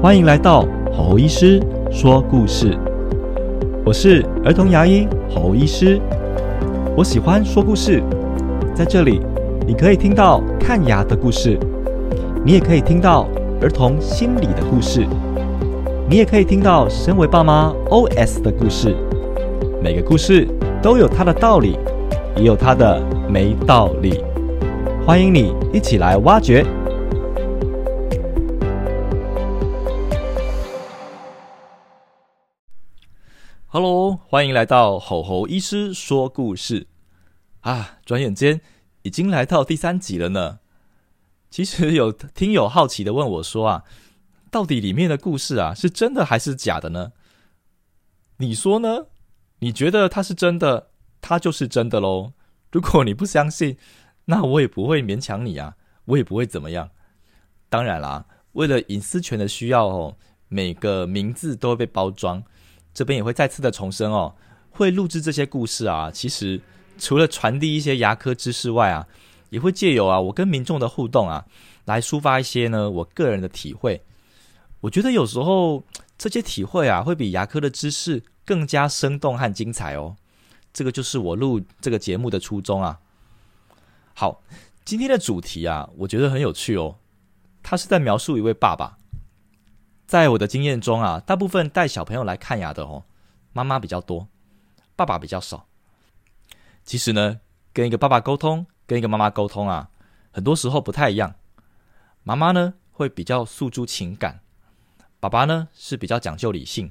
[0.00, 1.60] 欢迎来到侯医师
[1.90, 2.78] 说故事。
[3.84, 6.00] 我是儿童牙医侯医师，
[6.96, 8.00] 我喜欢说故事，
[8.72, 9.20] 在这里
[9.66, 11.58] 你可以听到看牙的故事，
[12.44, 13.26] 你也可以听到
[13.60, 15.04] 儿童心理的故事，
[16.08, 18.94] 你也可以听到身为爸妈 OS 的故事。
[19.82, 20.46] 每个故事
[20.80, 21.76] 都有它的道理，
[22.36, 24.22] 也有它的没道理。
[25.04, 26.64] 欢迎你一起来挖掘。
[33.70, 36.86] Hello，欢迎来到吼吼医师说故事
[37.60, 37.98] 啊！
[38.06, 38.62] 转眼间
[39.02, 40.60] 已经来到第三集了呢。
[41.50, 43.84] 其实有听友好奇的问我说啊，
[44.50, 47.12] 到底里面的故事啊是真的还是假的呢？
[48.38, 49.08] 你说呢？
[49.58, 50.88] 你觉得它是真的，
[51.20, 52.32] 它就是真的喽。
[52.72, 53.76] 如果你不相信，
[54.24, 55.76] 那我也不会勉强你啊，
[56.06, 56.88] 我也不会怎么样。
[57.68, 60.16] 当然啦，为了隐私权的需要哦，
[60.48, 62.42] 每个名字都会被包装。
[62.98, 64.34] 这边也会再次的重申哦，
[64.70, 66.60] 会录制这些故事啊，其实
[66.98, 69.06] 除了传递一些牙科知识外啊，
[69.50, 71.46] 也会借由啊我跟民众的互动啊，
[71.84, 74.02] 来抒发一些呢我个人的体会。
[74.80, 75.84] 我觉得有时候
[76.18, 80.16] 这些体会啊，会比牙科的知识更加生动和精彩哦。
[80.72, 82.98] 这个就是我录这个节目的初衷啊。
[84.12, 84.42] 好，
[84.84, 86.96] 今天的主题啊，我觉得很有趣哦。
[87.62, 88.97] 他是在描述一位爸爸。
[90.08, 93.04] 在我的经验中啊，大部分带小朋友来看牙的哦，
[93.52, 94.26] 妈妈比较多，
[94.96, 95.66] 爸爸比较少。
[96.82, 97.40] 其实呢，
[97.74, 99.90] 跟一个爸爸沟通，跟一个妈妈沟通啊，
[100.30, 101.34] 很多时候不太一样。
[102.22, 104.40] 妈妈呢会比较诉诸情感，
[105.20, 106.90] 爸爸呢是比较讲究理性。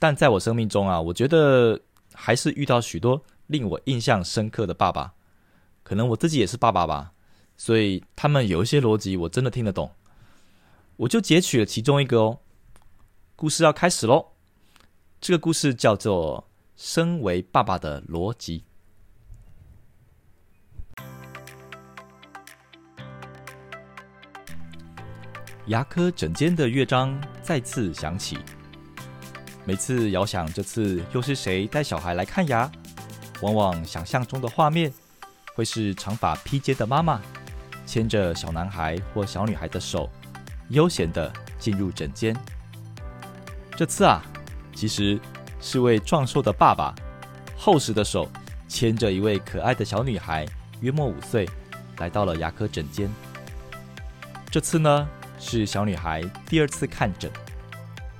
[0.00, 1.80] 但在我生命中啊，我觉得
[2.12, 5.14] 还是遇到许多令我印象深刻的爸爸。
[5.84, 7.12] 可能我自己也是爸爸吧，
[7.56, 9.88] 所以他们有一些逻辑我真的听得懂。
[10.98, 12.40] 我就截取了其中一个哦，
[13.36, 14.32] 故事要开始喽。
[15.20, 18.64] 这个故事叫做《身为爸爸的逻辑》。
[25.66, 28.36] 牙科诊间的乐章再次响起，
[29.64, 32.68] 每次遥想这次又是谁带小孩来看牙，
[33.40, 34.92] 往往想象中的画面
[35.54, 37.22] 会是长发披肩的妈妈
[37.86, 40.10] 牵着小男孩或小女孩的手。
[40.70, 42.36] 悠闲的进入诊间。
[43.76, 44.22] 这次啊，
[44.74, 45.18] 其实
[45.60, 46.94] 是位壮硕的爸爸，
[47.56, 48.28] 厚实的手
[48.68, 50.46] 牵着一位可爱的小女孩，
[50.80, 51.48] 约莫五岁，
[51.98, 53.08] 来到了牙科诊间。
[54.50, 55.08] 这次呢，
[55.38, 57.30] 是小女孩第二次看诊。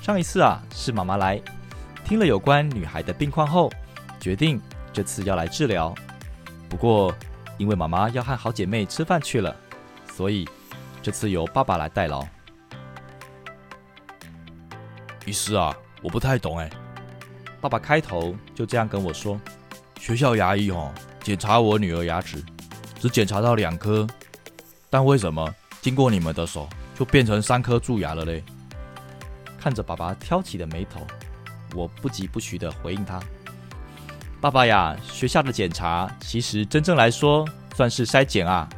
[0.00, 1.40] 上一次啊，是妈妈来，
[2.04, 3.70] 听了有关女孩的病况后，
[4.18, 4.60] 决定
[4.92, 5.94] 这次要来治疗。
[6.68, 7.14] 不过，
[7.58, 9.54] 因为妈妈要和好姐妹吃饭去了，
[10.14, 10.48] 所以。
[11.02, 12.24] 这次由爸爸来代劳。
[15.26, 16.70] 医师啊，我不太懂哎。
[17.60, 19.38] 爸爸开头就这样跟我说
[19.98, 22.40] ：“学校牙医哦，检查我女儿牙齿，
[23.00, 24.06] 只检查到两颗，
[24.88, 28.44] 但为什么经过你们的手就变成三颗蛀牙了嘞？”
[29.58, 31.04] 看着爸爸挑起的眉头，
[31.74, 33.20] 我不疾不徐地回应他
[34.40, 38.68] ：“爸爸呀，学校的检查其实真正来说算是筛检啊。”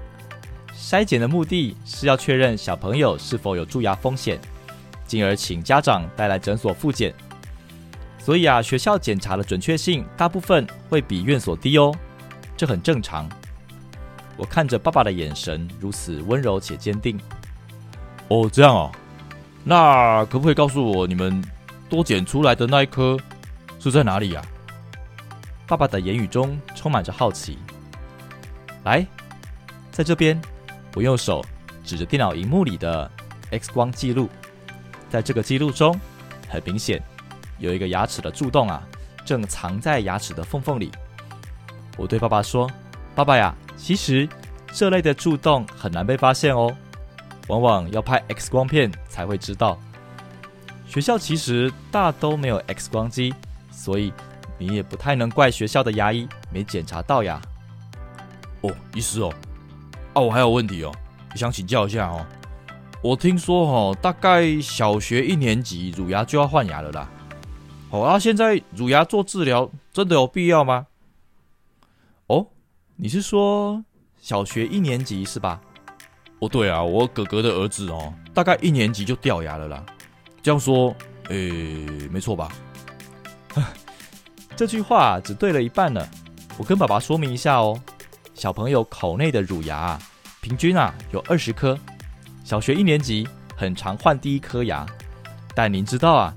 [0.76, 4.38] 筛检的目的是要确认小朋友是否有蛀牙风险，
[5.06, 7.14] 进而请家长带来诊所复检。
[8.18, 11.94] 所以啊，学校检查的准确性大部分会比院所低哦，
[12.56, 13.28] 这很正常。
[14.36, 17.18] 我看着爸爸的眼神如此温柔且坚定。
[18.28, 18.92] 哦，这样哦，
[19.62, 21.42] 那可不可以告诉我，你们
[21.88, 23.16] 多检出来的那一颗
[23.78, 24.42] 是在哪里呀？
[25.66, 27.58] 爸爸的言语中充满着好奇。
[28.84, 29.06] 来，
[29.90, 30.40] 在这边。
[30.94, 31.44] 我用手
[31.84, 33.10] 指着电脑荧幕里的
[33.50, 34.28] X 光记录，
[35.10, 35.98] 在这个记录中，
[36.48, 37.02] 很明显
[37.58, 38.82] 有一个牙齿的蛀洞啊，
[39.24, 40.90] 正藏在牙齿的缝缝里。
[41.96, 42.70] 我对爸爸说
[43.14, 44.28] ：“爸爸呀，其实
[44.72, 46.74] 这类的蛀洞很难被发现哦，
[47.48, 49.78] 往往要拍 X 光片才会知道。
[50.86, 53.34] 学校其实大都没有 X 光机，
[53.70, 54.12] 所以
[54.58, 57.42] 你也不太能怪学校的牙医没检查到呀。”
[58.62, 59.34] 哦，医师哦。
[60.14, 60.92] 啊，我还有问题哦，
[61.34, 62.24] 想请教一下哦。
[63.02, 67.10] 我听说哦，大概小学一年级乳牙就要换牙了啦。
[67.90, 70.86] 好啊，现在乳牙做治疗真的有必要吗？
[72.28, 72.46] 哦，
[72.96, 73.84] 你是说
[74.20, 75.60] 小学一年级是吧？
[76.38, 79.84] 哦，对啊，我哥哥的儿子哦，大概一年级就掉牙了啦。
[80.42, 80.94] 这样说，
[81.28, 82.48] 诶，没错吧？
[84.56, 86.06] 这句话只对了一半呢。
[86.56, 87.80] 我跟爸爸说明一下哦。
[88.34, 89.98] 小朋友口内的乳牙啊，
[90.40, 91.78] 平均啊有二十颗，
[92.44, 93.26] 小学一年级
[93.56, 94.84] 很常换第一颗牙，
[95.54, 96.34] 但您知道啊，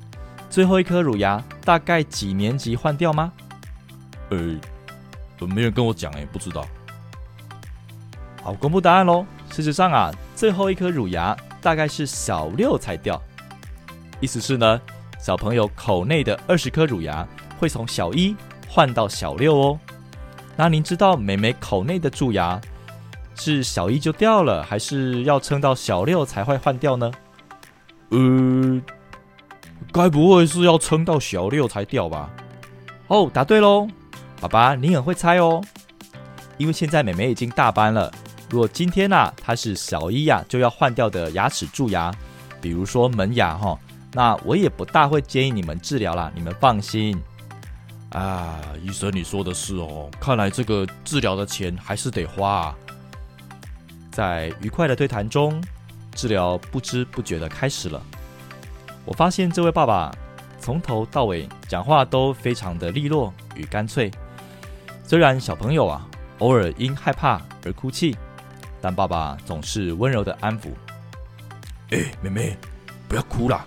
[0.49, 3.33] 最后一颗乳牙大概几年级换掉吗？
[4.29, 4.38] 呃，
[5.47, 6.65] 没人跟我讲哎，不知道。
[8.43, 9.25] 好，公布答案喽。
[9.50, 13.21] 事实上啊，最后一颗乳牙大概是小六才掉。
[14.19, 14.79] 意思是呢，
[15.19, 17.27] 小朋友口内的二十颗乳牙
[17.59, 18.35] 会从小一
[18.67, 19.79] 换到小六哦。
[20.57, 22.59] 那您知道美美口内的蛀牙
[23.36, 27.12] 是小一就掉了，还是要撑到小六才会换掉呢？
[28.09, 28.81] 呃，
[29.92, 32.30] 该不会是要撑到小六才掉吧？
[33.07, 33.88] 哦，答对喽，
[34.42, 35.62] 爸爸你很会猜哦。
[36.57, 38.12] 因为现在美美已经大班了。
[38.50, 42.12] 如果今天呐，她是小一呀，就要换掉的牙齿蛀牙，
[42.60, 43.77] 比如说门牙哈，
[44.13, 47.15] 那我也不大会建议你们治疗啦，你们放心。
[48.12, 52.50] 啊，医生你说的是哦，看来这个治疗的钱还是得花。
[52.50, 52.75] 啊。
[54.12, 55.62] 在愉快的对谈中，
[56.15, 58.01] 治疗不知不觉的开始了。
[59.06, 60.12] 我发现这位爸爸
[60.59, 64.12] 从头到尾讲话都非常的利落与干脆，
[65.03, 66.07] 虽然小朋友啊
[66.39, 68.15] 偶尔因害怕而哭泣。
[68.80, 70.68] 但爸爸总是温柔的安抚。
[71.89, 72.57] 哎，妹妹，
[73.07, 73.65] 不要哭啦！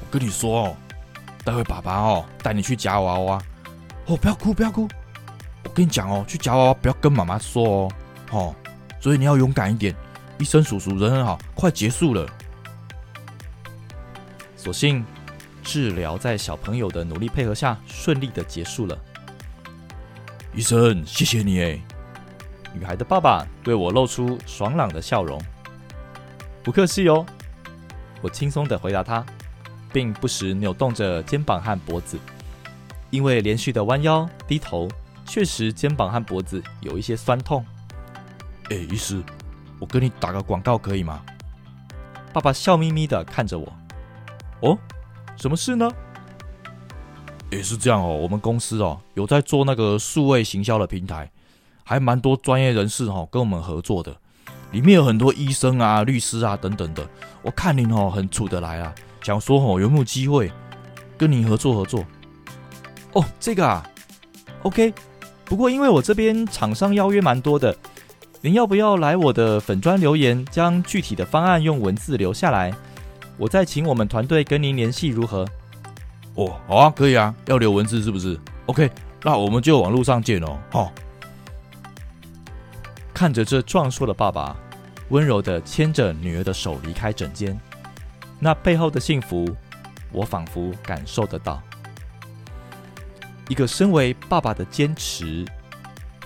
[0.00, 0.76] 我跟你说哦，
[1.42, 3.42] 待会爸爸哦带你去夹娃娃。
[4.06, 4.88] 哦，不要哭，不要哭！
[5.64, 7.92] 我跟你讲哦，去夹娃娃不要跟妈妈说哦，
[8.30, 8.56] 哦，
[9.00, 9.94] 所以你要勇敢一点。
[10.38, 12.28] 医生叔叔人很好，快结束了。
[14.56, 15.04] 所幸
[15.62, 18.98] 治疗在小朋友的努力配合下顺利的结束了。
[20.54, 21.80] 医生，谢谢你哎。
[22.74, 25.40] 女孩的爸爸对我露出爽朗的笑容。
[26.62, 27.24] 不客气哦，
[28.20, 29.24] 我轻松的回答他，
[29.92, 32.18] 并不时扭动着肩膀和脖子，
[33.14, 34.88] 因为连续的弯腰低头，
[35.24, 37.64] 确实肩膀和脖子有一些酸痛。
[38.70, 39.22] 哎，医师，
[39.78, 41.22] 我跟你打个广告可以吗？
[42.32, 43.72] 爸爸笑眯眯的看着我。
[44.62, 44.76] 哦，
[45.36, 45.88] 什么事呢？
[47.50, 51.30] 也是这样哦，我们公司哦有在做那个数位行销的平台。
[51.84, 54.16] 还蛮多专业人士哦跟我们合作的，
[54.72, 57.08] 里面有很多医生啊、律师啊等等的。
[57.42, 60.50] 我看您哦很处得来啊，想说哦有没有机会
[61.16, 62.04] 跟您合作合作？
[63.14, 63.82] 哦，这个啊
[64.62, 64.92] ，OK。
[65.44, 67.76] 不过因为我这边厂商邀约蛮多的，
[68.40, 72.72] 您要不要来我的粉砖留言，将具体的方案用文字留下来，
[73.36, 75.46] 我再请我们团队跟您联系如何？
[76.34, 78.90] 哦，好啊，可以啊，要留文字是不是？OK，
[79.22, 80.90] 那我们就网络上见哦，哦。
[83.12, 84.56] 看着这壮硕的爸爸，
[85.10, 87.56] 温柔的牵着女儿的手离开诊间，
[88.40, 89.46] 那背后的幸福，
[90.10, 91.62] 我仿佛感受得到。
[93.48, 95.44] 一个身为爸爸的坚持，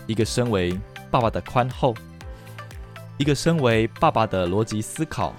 [0.06, 0.78] 一个身为
[1.10, 1.92] 爸爸的宽厚，
[3.16, 5.34] 一个身为爸爸的逻辑思考，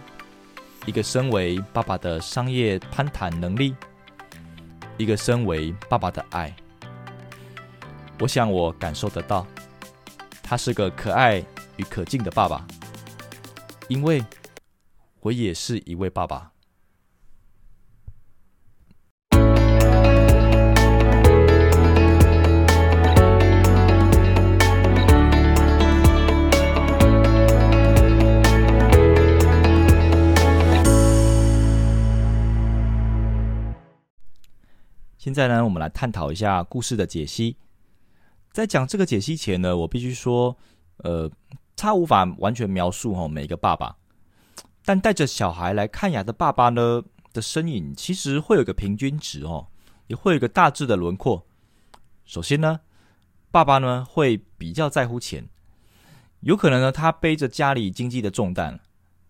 [0.85, 3.73] 一个身为爸爸的商业攀谈能力，
[4.97, 6.53] 一个身为爸爸的爱，
[8.19, 9.47] 我想我感受得到。
[10.43, 11.37] 他是个可爱
[11.77, 12.67] 与可敬的爸爸，
[13.87, 14.21] 因为
[15.21, 16.51] 我也是一位爸爸。
[35.29, 37.55] 现在呢，我们来探讨一下故事的解析。
[38.51, 40.57] 在讲这个解析前呢，我必须说，
[41.03, 41.29] 呃，
[41.75, 43.95] 他无法完全描述哈每一个爸爸，
[44.83, 49.67] 但带着小孩来看牙的爸爸呢的身影，其实会有个平均值哦，
[50.07, 51.45] 也会有一个大致的轮廓。
[52.25, 52.79] 首先呢，
[53.51, 55.47] 爸爸呢会比较在乎钱，
[56.39, 58.79] 有可能呢他背着家里经济的重担，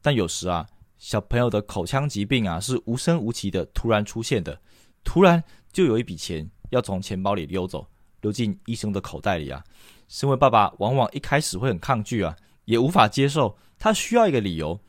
[0.01, 0.65] 但有时啊，
[0.97, 4.61] 小朋友的口腔疾病啊是无声无息的突然出现的，
[5.03, 7.87] 突然就有一笔钱要从钱包里溜走。
[8.21, 9.63] 溜进医生的口袋里啊！
[10.09, 13.57] 身为爸爸，往往一开始会很抗拒啊，也无法接受。
[13.77, 14.81] 他需要一个理由：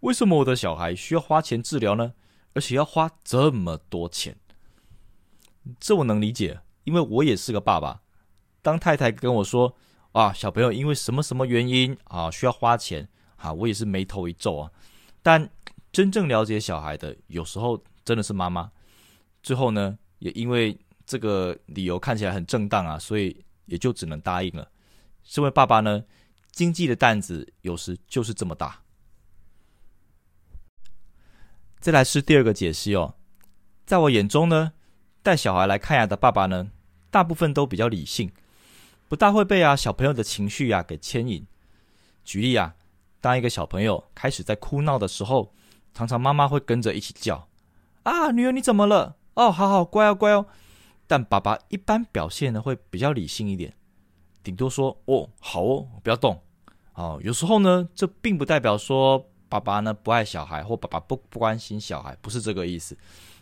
[0.00, 2.14] 为什么我的小孩需要花钱治疗呢？
[2.54, 4.38] 而且要花这么多钱？
[5.78, 8.00] 这我能理解，因为我也是个爸爸。
[8.62, 9.76] 当太太跟我说
[10.12, 13.06] 啊，小朋友因为什么什么原因啊需要花钱
[13.36, 14.70] 啊，我也是眉头一皱啊。
[15.22, 15.50] 但
[15.92, 18.72] 真正了解小孩的，有时候真的是妈妈。
[19.42, 20.78] 最后呢，也因为。
[21.04, 24.70] 这个理由看起来很正当啊，所以也就只能答应了。
[25.24, 26.04] 身为爸爸呢，
[26.52, 28.82] 经济的担子有时就是这么大。
[31.80, 33.16] 再来是第二个解析哦，
[33.84, 34.72] 在我眼中呢，
[35.24, 36.70] 带小孩来看牙的爸爸呢，
[37.10, 38.32] 大部分都比较理性，
[39.08, 41.44] 不大会被啊小朋友的情绪啊给牵引。
[42.24, 42.76] 举例啊，
[43.20, 45.52] 当一个小朋友开始在哭闹的时候，
[45.92, 47.48] 常常妈妈会跟着一起叫
[48.04, 49.16] ：“啊，女儿你怎么了？
[49.34, 50.46] 哦，好好乖哦，乖哦。”
[51.06, 53.74] 但爸爸一般表现呢会比较理性一点，
[54.42, 56.40] 顶多说：“哦，好哦，不要动。”
[56.94, 62.96] 哦，有时候呢，这并不代表说爸爸呢不爱小孩或爸爸不不关心小孩，不是这个意思。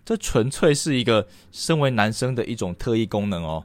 [0.05, 3.65] 这纯粹是一个身为男生的一种特异功能哦。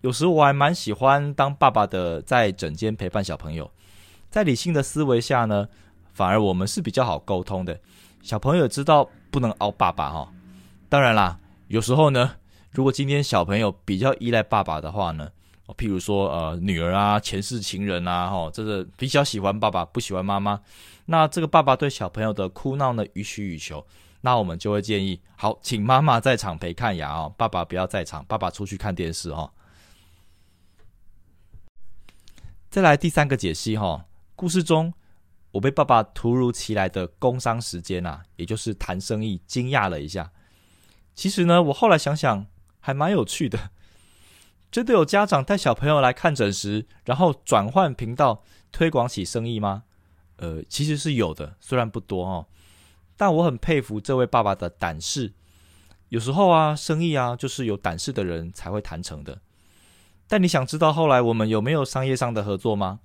[0.00, 3.70] 有时我还蛮喜欢当爸爸的，在整间陪伴小朋友。
[4.30, 5.68] 在理性的思维下呢，
[6.12, 7.80] 反而我们是比较好沟通的。
[8.22, 10.32] 小朋友知道不能熬爸爸哈。
[10.88, 12.36] 当然啦，有时候呢，
[12.70, 15.30] 如果今天小朋友比较依赖爸爸的话呢，
[15.76, 20.60] 譬如说呃女儿啊、前世情人啊，哈，这个比较喜欢爸爸，不喜欢妈妈，
[21.04, 23.86] 那这个爸爸对小朋友的哭闹呢予取予求，
[24.22, 29.50] 那我们就会建议，好，请妈妈在场陪看牙哦，爸爸不要在场，爸爸出去看电视哦。
[32.70, 34.92] 再来第三个解析哈，故事中
[35.50, 40.30] 我被爸爸突如其来的工伤时间啊，也就是谈生意惊讶了一下。
[41.18, 42.46] 其实呢，我后来想想
[42.78, 43.70] 还蛮有趣的。
[44.70, 49.82] 真的有家长带小朋友来看诊时，然后转换频道推广起生意吗？
[50.36, 52.46] 呃，其实是有的，虽然不多哦，
[53.16, 55.32] 但我很佩服这位爸爸的胆识。
[56.10, 59.40] 有时候啊，生意啊，就是有胆识的人才会谈成的。
[60.28, 63.00] 但你想知道后来我们有没有商业上的合作吗？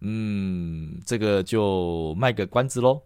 [0.00, 3.02] 嗯，这个就卖个关子喽。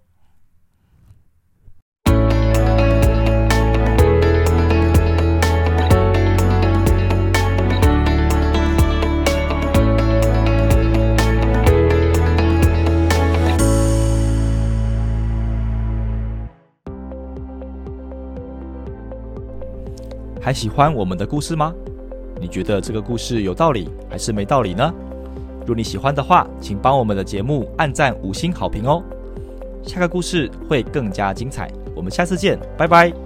[20.46, 21.74] 还喜欢我们的故事吗？
[22.40, 24.94] 你觉得这个故事有道理还是没道理呢？
[25.62, 29.02] 如果你喜欢的话，请帮我们的节目按赞五星好评哦。
[29.82, 33.25] 下个故事会更加精彩，我们下次见，拜拜。